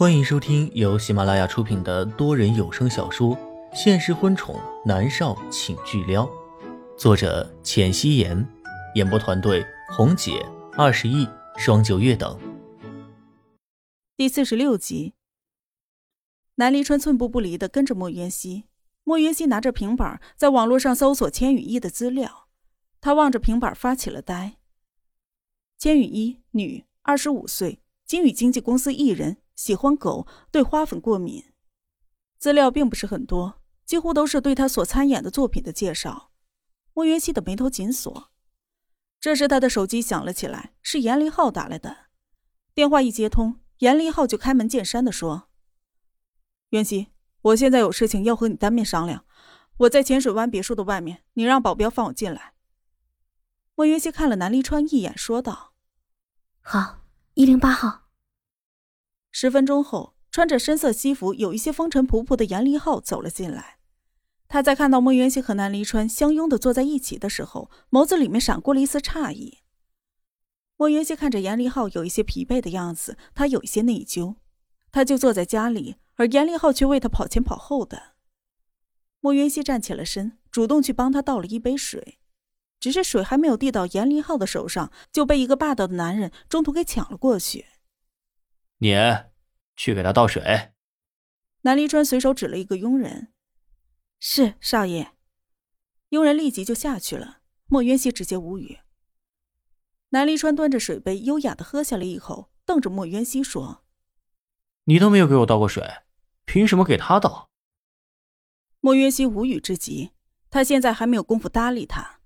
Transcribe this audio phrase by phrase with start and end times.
[0.00, 3.36] 欢迎收听由喜马拉雅出品的多人有声小说
[3.74, 6.24] 《现实婚宠男少请巨撩》，
[6.96, 8.48] 作者：浅汐颜，
[8.94, 9.62] 演播团队：
[9.94, 10.42] 红姐、
[10.72, 11.28] 二十亿、
[11.58, 12.40] 双九月等。
[14.16, 15.12] 第四十六集，
[16.54, 18.64] 南离川寸步不离的跟着莫渊熙。
[19.04, 22.48] 莫渊熙拿着平板在网络上搜索千羽衣的资料，
[23.02, 24.56] 他望着平板发起了呆。
[25.76, 29.36] 千羽衣，女，二十五岁，金宇经纪公司艺人。
[29.60, 31.52] 喜欢狗，对花粉过敏。
[32.38, 36.30] 资料并不是很多，几乎都是对他所参演的作品的介绍。
[36.94, 38.30] 莫云熙的眉头紧锁。
[39.20, 42.06] 这时，他的手机响了起来，是严林浩打来的。
[42.72, 45.50] 电话一接通，严林浩就开门见山的说
[46.70, 47.08] ：“袁熙，
[47.42, 49.26] 我现在有事情要和你当面商量。
[49.76, 52.54] 我在浅水湾别墅的外面，你让保镖放我进来。”
[53.76, 55.74] 莫云熙看了南离川一眼，说道
[56.62, 57.04] ：“好，
[57.34, 58.04] 一零八号。”
[59.32, 63.78] 十分钟后，穿着深色西服、有一些风尘仆仆的严离浩走了进来。
[64.48, 69.58] 他在看到莫元熙和南离川相拥的坐在一起的时候，眸子里面闪过了一丝诧异。
[70.76, 74.36] 莫元熙看着严离浩有一些疲惫的样子，他有一些内疚。
[74.90, 78.14] 他就坐在家里，而严离浩却为他跑前跑后的。
[79.20, 82.18] 莫元熙站起了身，主动去帮他倒了一杯水，
[82.80, 87.66] 只是水还没有递到严离浩的手上，就被一个霸道的男人中途给抢了过去。
[88.80, 88.94] 你
[89.76, 90.72] 去给他倒水。
[91.62, 93.32] 南离川随手指了一个佣人
[94.18, 95.12] ：“是少爷。”
[96.10, 97.38] 佣人立即就下去了。
[97.66, 98.80] 莫渊熙直接无语。
[100.08, 103.84] 南离川端着水杯，优雅的喝下了一口，瞪着莫渊熙说
[104.84, 105.84] ：“你都没有给我倒过水，
[106.44, 107.50] 凭什么给他倒？”
[108.80, 110.10] 莫渊熙无语至极，
[110.48, 112.20] 他现在还没有功夫搭理他。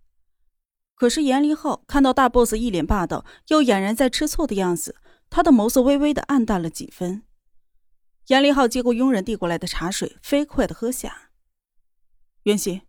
[0.94, 4.96] 可是严离浩看到大 boss 一脸霸道又俨然在吃醋的样子。
[5.34, 7.24] 他的眸色微微的暗淡了几分。
[8.28, 11.32] 严立浩接过佣人递过来的茶水，飞快的喝下。
[12.44, 12.82] 袁熙，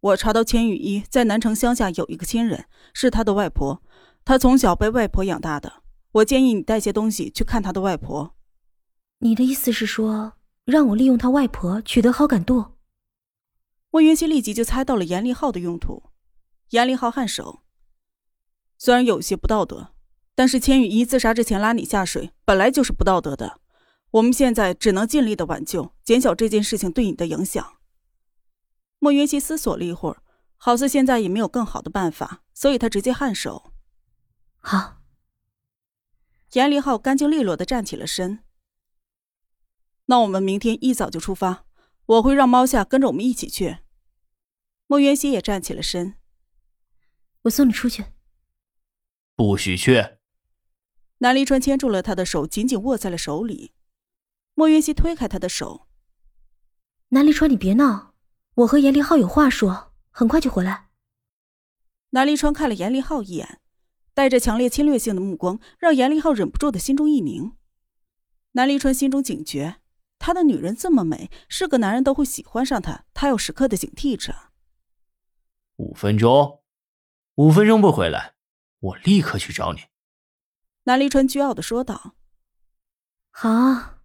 [0.00, 2.64] 我查到千羽衣在南城乡下有一个亲人，
[2.94, 3.82] 是他的外婆。
[4.24, 5.82] 他从小被外婆养大的。
[6.12, 8.34] 我建议你带些东西去看他的外婆。
[9.18, 10.32] 你的意思是说，
[10.64, 12.78] 让我利用他外婆取得好感度？
[13.90, 16.04] 温云熙立即就猜到了严立浩的用途。
[16.70, 17.60] 严立浩颔首，
[18.78, 19.92] 虽然有些不道德。
[20.40, 23.60] 但是千羽一自杀之前拉你下水，本来就是不道德的。
[24.12, 27.76] 我们现在只能尽力的挽救，减小这件事情对你的影响。
[29.00, 30.22] 莫云熙思索了一会儿，
[30.56, 33.70] 好似现在也没有更好的办法，所以他直接颔首。
[34.60, 35.02] 好。
[36.52, 38.42] 严离浩干净利落的站起了身。
[40.06, 41.66] 那我们明天一早就出发，
[42.06, 43.80] 我会让猫夏跟着我们一起去。
[44.86, 46.14] 莫云熙也站起了身。
[47.42, 48.06] 我送你出去。
[49.36, 50.19] 不许去。
[51.22, 53.72] 南离川牵住了他的手，紧紧握在了手里。
[54.54, 55.86] 莫云熙推开他的手。
[57.10, 58.14] 南离川，你别闹，
[58.54, 60.88] 我和严立浩有话说，很快就回来。
[62.10, 63.60] 南离川看了严立浩一眼，
[64.14, 67.52] 带着强烈侵略性的目光，让严立浩忍不住的心中一凝。
[68.52, 69.76] 南离川心中警觉，
[70.18, 74.34] 他的女人这么美，是个男人都会喜欢上她，他要时刻的警惕着。
[75.76, 76.62] 五分钟，
[77.34, 78.36] 五分钟不回来，
[78.78, 79.80] 我立刻去找你。
[80.90, 82.16] 南离川倨傲的说道
[83.30, 84.00] ：“好。”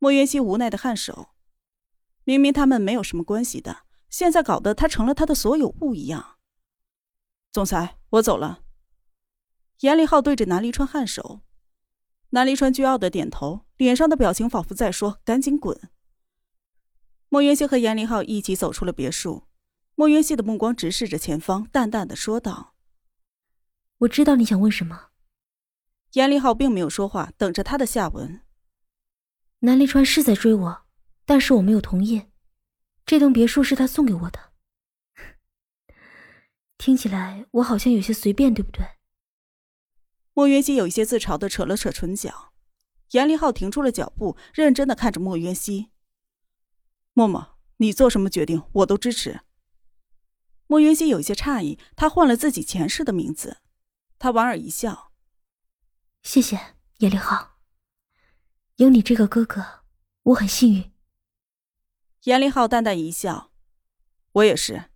[0.00, 1.28] 莫云熙无奈的颔首。
[2.24, 6.38] 明明他们没有什么关系的，现在搞得他成了他的所有物一样。
[7.52, 8.64] 总裁，我走了。
[9.80, 11.42] 严立浩对着南离川颔首。
[12.30, 15.90] 南离川倨傲的点头，脸上的表情仿佛在说：“赶紧滚。”
[17.28, 19.48] 莫云熙和严立浩一起走出了别墅。
[19.96, 22.74] 莫云熙的目光直视着前方，淡淡的说道
[23.98, 25.08] ：“我知道你想问什么。”
[26.14, 28.40] 严立浩并没有说话，等着他的下文。
[29.60, 30.86] 南离川是在追我，
[31.24, 32.26] 但是我没有同意。
[33.04, 34.52] 这栋别墅是他送给我的。
[36.78, 38.86] 听起来我好像有些随便，对不对？
[40.34, 42.52] 莫渊熙有一些自嘲的扯了扯唇角。
[43.10, 45.90] 严立浩停住了脚步，认真的看着莫渊熙。
[47.12, 49.40] 默默，你做什么决定，我都支持。
[50.68, 53.58] 莫云熙有一些诧异，他换了自己前世的名字。
[54.18, 55.12] 他莞尔一笑。
[56.24, 56.58] 谢谢
[56.98, 57.58] 叶立浩，
[58.76, 59.84] 有你这个哥哥，
[60.22, 60.90] 我很幸运。
[62.22, 63.52] 严立浩淡淡一笑，
[64.32, 64.86] 我也是。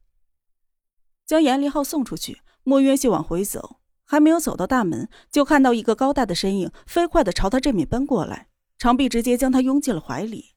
[1.27, 8.49] 将严立浩送出去，莫渊熙往回走，还没有走到大门，就看到一个高大的身影飞快的朝他这面奔过来，
[8.79, 10.55] 长臂直接将他拥进了怀里。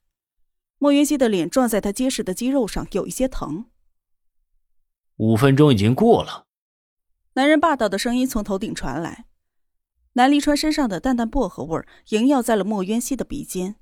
[0.77, 3.65] 莫渊熙的脸撞在他结实的肌肉上，有一些疼。
[5.17, 6.47] 五分钟已经过了，
[7.33, 9.27] 男人霸道的声音从头顶传来。
[10.13, 13.77] 南离川身上的淡淡薄荷味儿萦绕在了莫渊熙的鼻尖，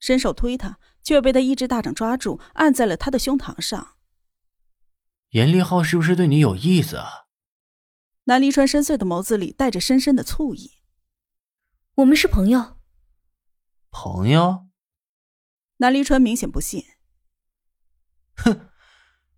[0.00, 3.96] 伸手推他，却被他一只大掌抓住，按在了他的胸膛上。
[5.30, 7.26] 严立浩是不是对你有意思啊？
[8.24, 10.72] 南离川深邃的眸子里带着深深的醋意。
[11.96, 12.78] 我们是朋友。
[13.90, 14.66] 朋友？
[15.78, 16.84] 南离川明显不信。
[18.36, 18.68] 哼，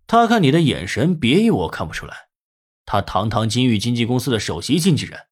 [0.07, 2.29] 他看你的眼神，别以为我看不出来。
[2.85, 5.27] 他堂堂金域经纪公司的首席经纪人。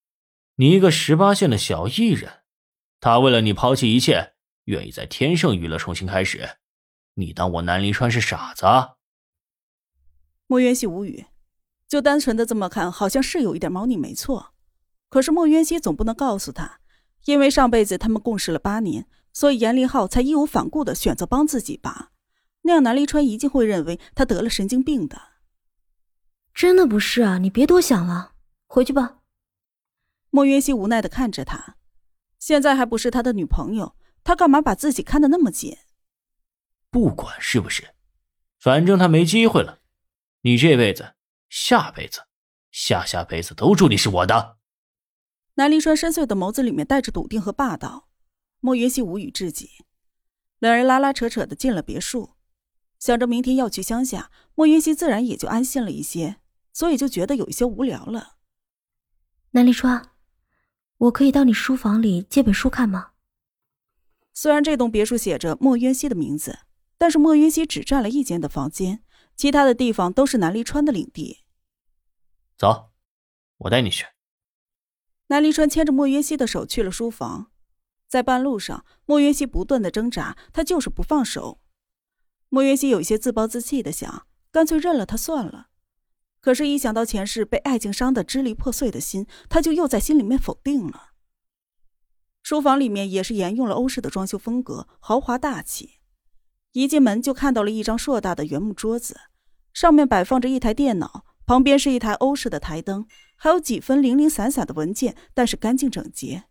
[0.60, 2.42] 你一个十八线的小艺人，
[3.00, 4.34] 他为了你抛弃一切，
[4.66, 6.58] 愿意在天盛娱乐重新开始，
[7.14, 8.66] 你当我南离川是傻子？
[10.48, 11.28] 莫渊熙无语，
[11.88, 14.54] 就单纯的这么看，好像是有一点猫腻，没错。
[15.08, 16.82] 可是莫渊熙总不能告诉他，
[17.24, 22.12] 因为上辈子他们共事了八年，所以严立浩才义无反顾的选择帮自己吧？
[22.64, 25.22] 那样南离川一定会认为他得了神经病的。
[26.54, 28.34] 真的不是啊，你别多想了，
[28.68, 29.19] 回去吧。
[30.32, 31.76] 莫云熙无奈的看着他，
[32.38, 35.78] 现在还不是他的女朋友，他干嘛把自己看得那么紧？
[36.92, 37.96] 不管是不是，
[38.60, 39.80] 反正他没机会了。
[40.42, 41.16] 你这辈子、
[41.50, 42.26] 下辈子、
[42.72, 44.58] 下下辈子都注定是我的。
[45.56, 48.08] 南离川深邃的眸子里面带着笃定和霸道，
[48.60, 49.70] 莫云熙无语至极。
[50.60, 52.36] 两人拉拉扯扯的进了别墅，
[53.00, 56.38] 想着明天要去乡下，莫云熙自然也就安心了一些，
[56.72, 58.36] 所以就觉得有一些无聊了。
[59.52, 60.12] 南离川。
[61.00, 63.12] 我可以到你书房里借本书看吗？
[64.34, 66.60] 虽然这栋别墅写着莫渊熙的名字，
[66.98, 69.02] 但是莫渊熙只占了一间的房间，
[69.36, 71.46] 其他的地方都是南离川的领地。
[72.58, 72.92] 走，
[73.60, 74.06] 我带你去。
[75.28, 77.50] 南离川牵着莫渊熙的手去了书房，
[78.10, 81.62] 在半路上，莫渊熙不断的挣扎，他就是不放手。
[82.50, 85.69] 莫渊熙有些自暴自弃的想，干脆认了他算了。
[86.42, 91.10] 可是，一想到前世被爱情伤得支离破碎的心，他就又在心里面否定了。
[92.42, 96.00] 书房里面也是沿用了欧式的装修风格，豪华大气。
[96.72, 99.20] 一进门就看到了一张硕大的原木桌子，
[99.74, 106.46] 上面摆放着一台电脑，旁边是一台欧式的台灯，还有几分零零散散的文件，但是干净整洁。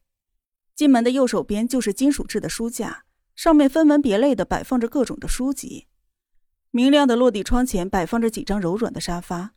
[0.75, 5.87] 进门的右手边就是金属制的书架，上面分门别类的摆放着各种的书籍。
[6.71, 9.55] 明亮的落地窗前摆放着几张柔软的沙发。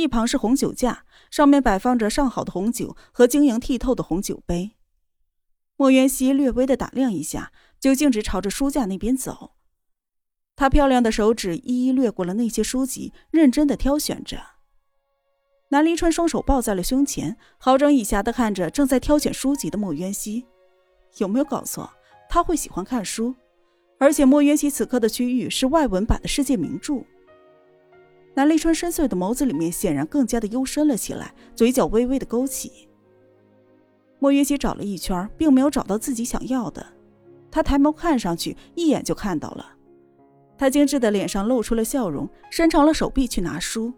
[0.00, 4.72] 一旁是红酒架，上面摆放着上好的红酒和晶莹剔透的红酒杯。
[5.76, 9.52] 莫渊熙略微的打量一下，就径直朝着书架那边走。
[10.56, 14.38] 他漂亮的手指一一掠过了那些书籍，认真的挑选着。
[15.70, 20.44] 南离川双手抱在了胸前，好整以暇的看着正在挑选书籍的莫渊熙。
[21.18, 21.90] 有没有搞错？
[22.28, 23.34] 他会喜欢看书，
[23.98, 27.04] 而且莫渊熙此刻的区域是外文版的世界名著。
[28.34, 32.88] 南立川深邃的眸子里面显然更加的幽深了起来，嘴角微微的勾起。
[34.18, 36.86] 莫云熙找了一圈，并没有找到自己想要的，
[37.50, 39.66] 他抬眸看上去，一眼就看到了。
[40.56, 43.92] 他精致的脸上露出了笑容，伸长了手臂去拿书。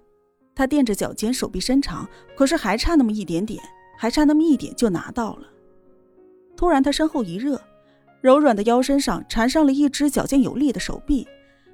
[0.55, 3.61] 他垫着脚尖，手臂伸长，可是还差那么一点点，
[3.99, 5.49] 还差那么一点就拿到了。
[6.57, 7.61] 突然，他身后一热，
[8.21, 11.27] 柔软的腰身上缠上了一只矫健有力的手臂。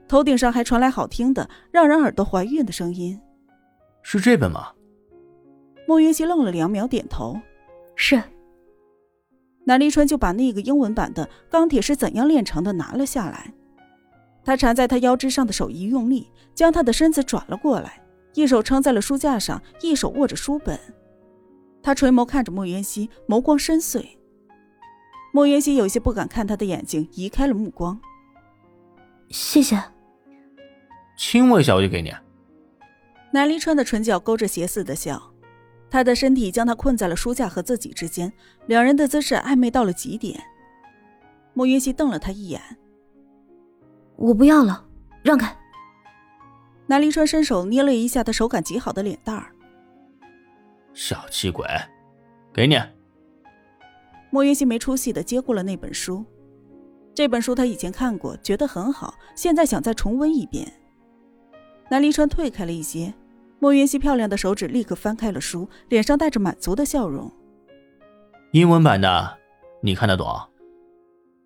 [0.09, 3.21] 头顶上还传来好听的、让人耳朵怀孕的声音，
[4.03, 4.73] 是这本吗？
[5.87, 7.39] 莫云熙愣了两秒，点头
[7.95, 8.23] ：“是。”
[9.65, 13.53] 南离川就把那个英文版的《钢铁是怎样炼成的》拿了下来。
[14.43, 18.03] 他缠在他腰肢上的手一用力，将他的身子转了过来，
[18.33, 20.81] 一手撑在了书架上，一手握着书本。
[21.83, 24.07] 他垂眸看着莫云熙，眸光深邃。
[25.35, 28.01] 莫云熙有些不敢看他的眼睛，移开了目光。
[29.29, 29.79] 谢谢。
[31.19, 32.15] 亲我一下，我就给你。
[33.33, 35.21] 南离川的唇角勾着邪似的笑，
[35.91, 38.33] 他的身体将他困在了书架和自己之间，
[38.67, 40.41] 两人的姿势暧昧到了极点。
[41.53, 42.63] 莫云熙瞪了他一眼
[44.17, 44.87] ：“我不要了，
[45.23, 45.55] 让开。”
[46.87, 49.53] 南离川伸手捏了一下他手感极好的脸蛋儿。
[50.95, 51.67] 小气鬼，
[52.55, 52.81] 给你。
[54.31, 56.25] 莫云熙没出息的接过了那本书。
[57.13, 60.73] 这本书他以前看过，觉得很好，现在想再重温一遍。
[61.91, 63.15] 南离川退开了一些，
[63.59, 67.31] 莫云熙漂亮的手指立刻翻开了书，脸上带着满足的笑容。
[68.53, 69.39] 英文版的，
[69.83, 70.27] 你看得懂？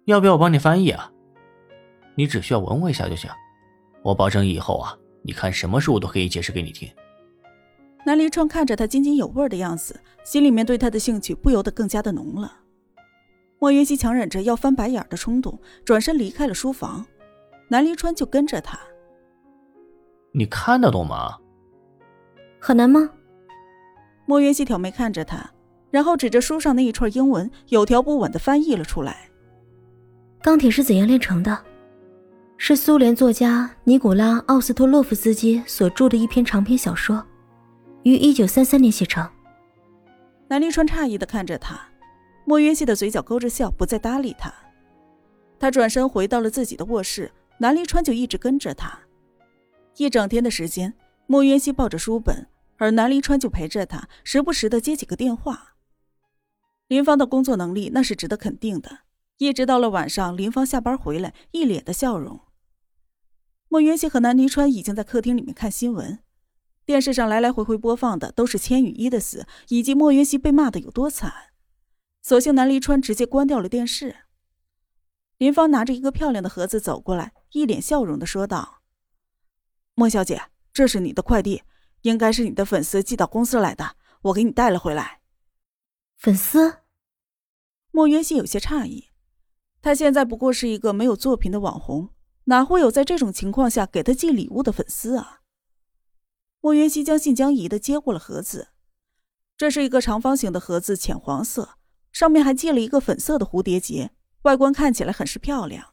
[0.07, 1.11] 要不要我帮你翻译啊？
[2.15, 3.31] 你只需要闻我一下就行，
[4.03, 6.91] 我保证以后啊，你看什么书我都可以解释给你听。
[8.05, 12.53] 南离川看着他津津有味的样子，心里面对他的兴趣不由得更加的浓了。
[13.61, 17.07] 莫云熙强忍着要翻白眼的冲动，转身离开了书房。
[17.69, 18.77] 南离川就跟着他。
[20.33, 21.37] 你看得懂吗？
[22.59, 23.11] 很难吗？
[24.25, 25.51] 莫云熙挑眉看着他，
[25.91, 29.29] 然后指着书上那一串英文，有条不紊的翻译了出来。
[30.43, 31.65] 钢铁是怎样炼成的？
[32.57, 37.23] 是苏联作家尼古拉·奥斯托洛夫斯基所著的一篇长篇小说，
[38.05, 39.29] 于一九三三年写成。
[40.49, 41.81] 南离川诧异的看着他，
[42.45, 44.53] 莫云熙的嘴角勾着笑，不再搭理他。
[45.59, 48.99] 他转身回到了自己的卧室，南离川就一直跟着他。
[49.97, 50.95] 一整天的时间，
[51.27, 55.77] 莫云熙抱着书本，而南离川就陪着他，时不时的接几个电话。
[56.89, 59.01] 林芳的工作能力那是值得肯定的。
[59.39, 62.41] 一直到了晚上，林芳下班回来，一脸的笑容。
[63.69, 66.19] 莫云熙和南离川已经在客厅里面看新闻，
[66.85, 71.33] 电视上来来回回播放的都是千羽一的死，以及莫云熙被骂的有多惨。
[72.21, 74.17] 索性南离川直接关掉了电视。
[75.39, 78.82] 林芳拿着一个漂亮的盒子走过来，一脸笑容的说道
[79.95, 81.63] ：“莫小姐，这是你的快递，
[82.03, 85.21] 应该是你的粉丝寄到公司来的，我给你带了回来。”
[86.17, 86.79] 粉丝？
[87.91, 89.11] 莫云熙有些诧异，
[89.83, 92.09] 他现在不过是一个没有作品的网红，
[92.45, 95.41] 哪会有在这种情况下给他寄礼物的粉丝啊？
[96.61, 98.69] 莫云熙将信将疑的接过了盒子，
[99.57, 101.77] 这是一个长方形的盒子，浅黄色，
[102.13, 105.93] 上面还系了一个粉色的蝴蝶结，外观看起来很是漂亮。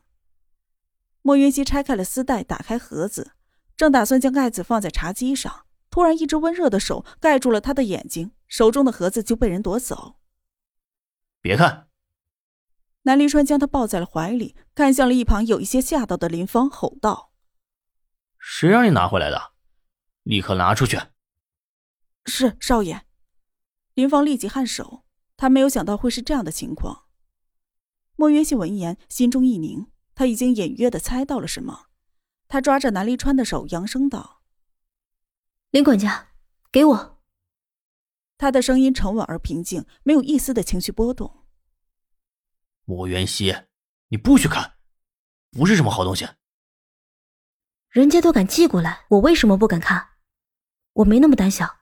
[1.21, 3.33] 莫云熙拆开了丝带，打开盒子，
[3.79, 10.17] 正打算将盖子放在茶几上，突然一只温热的手盖住了他的眼睛，手中的盒子就被人夺走。
[11.39, 11.87] 别看。
[13.03, 17.31] 南离川将他抱在了怀里，看向了一旁有一些吓到的林芳，吼道
[18.37, 19.53] ：“谁让你拿回来的？
[20.23, 20.99] 立刻拿出去！”
[22.27, 23.05] 是少爷。
[23.93, 25.05] 林芳立即颔首，
[25.37, 27.05] 他没有想到会是这样的情况。
[28.17, 31.85] 莫云熙闻言，心中一凝，他已经隐约的猜到了什么。
[32.49, 34.41] 他抓着南离川的手，扬声道
[35.69, 36.29] ：“林管家，
[36.71, 37.21] 给我。”
[38.37, 41.45] 他的声音沉稳而平静，没有一丝的情绪波动。
[42.85, 43.55] 莫元熙，
[44.07, 44.77] 你不许看，
[45.51, 46.27] 不是什么好东西。
[47.89, 50.13] 人家都敢寄过来，我为什么不敢看？
[50.93, 51.81] 我没那么胆小。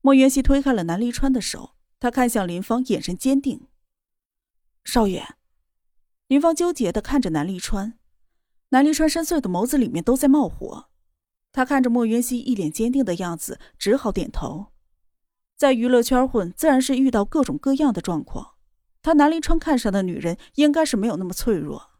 [0.00, 3.66] 莫元熙推开了南离川的手，他看向林芳，眼神坚定。
[4.84, 5.26] 少爷，
[6.28, 7.98] 林芳纠结的看着南离川，
[8.74, 10.88] 南离川深邃的眸子里面都在冒火。
[11.52, 14.72] 他看着莫云熙一脸坚定的样子，只好点头。
[15.56, 18.54] 在娱乐圈混，自然是遇到各种各样的状况。
[19.00, 21.92] 他南临川看上的女人应该是没有那么脆弱。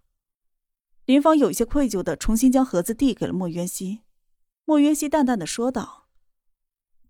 [1.05, 4.01] 林芳有一些愧疚的重新将盒子递给了莫云熙。
[4.65, 6.09] 莫云熙淡淡的说道：“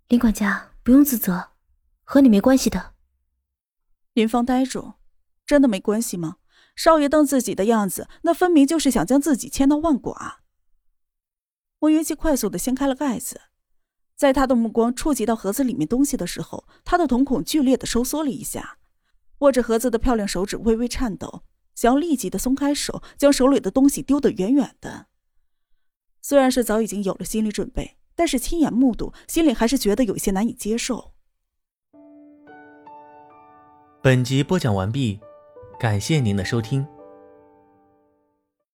[0.09, 1.53] 林管家不用自责，
[2.03, 2.93] 和你没关系的。”
[4.13, 4.95] 林芳呆住，
[5.47, 6.37] 真的没关系吗？
[6.75, 10.41] 少爷瞪自己的样子，那分明就是想将自己千刀万剐。
[11.79, 13.41] 莫云熙快速的掀开了盖子，
[14.17, 18.79] 在他的目光触及到盒子里面东西的时候，他的瞳孔剧烈的收缩了一下。
[19.41, 21.43] 握着盒子的漂亮手指微微颤抖，
[21.75, 25.07] 想要立即的松开手，将手里的东西丢得远远的。
[26.23, 31.13] 虽然是早已经有了心理准备，但是亲眼目睹，心里还是觉得有些难以接受。
[34.01, 35.21] 本集播讲完毕，
[35.79, 36.87] 感谢您的收听。